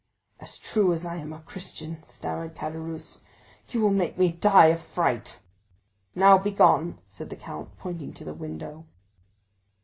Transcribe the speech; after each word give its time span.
"As 0.39 0.57
true 0.57 0.93
as 0.93 1.05
I 1.05 1.17
am 1.17 1.31
a 1.31 1.41
Christian," 1.41 2.01
stammered 2.03 2.55
Caderousse, 2.55 3.21
"you 3.69 3.81
will 3.81 3.91
make 3.91 4.17
me 4.17 4.31
die 4.31 4.69
of 4.69 4.81
fright!" 4.81 5.41
"Now 6.15 6.39
begone," 6.39 6.97
said 7.07 7.29
the 7.29 7.35
count, 7.35 7.77
pointing 7.77 8.11
to 8.13 8.23
the 8.25 8.33
window. 8.33 8.87